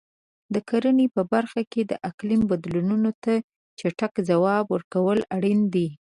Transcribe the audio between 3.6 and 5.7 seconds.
چټک ځواب ورکول اړین